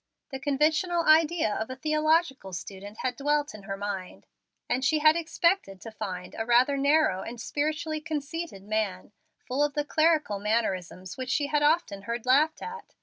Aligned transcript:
The 0.31 0.39
conventional 0.39 1.03
idea 1.05 1.53
of 1.53 1.69
a 1.69 1.75
theological 1.75 2.53
student 2.53 3.01
had 3.03 3.15
dwelt 3.17 3.53
in 3.53 3.61
her 3.65 3.77
mind; 3.77 4.25
and 4.67 4.83
she 4.83 4.97
had 4.97 5.15
expected 5.15 5.79
to 5.81 5.91
find 5.91 6.33
a 6.39 6.43
rather 6.43 6.75
narrow 6.75 7.21
and 7.21 7.39
spiritually 7.39 8.01
conceited 8.01 8.63
man, 8.63 9.11
full 9.45 9.63
of 9.63 9.75
the 9.75 9.85
clerical 9.85 10.39
mannerisms 10.39 11.17
which 11.17 11.29
she 11.29 11.45
had 11.45 11.61
often 11.61 12.01
heard 12.09 12.25
laughed 12.25 12.63
at. 12.63 12.95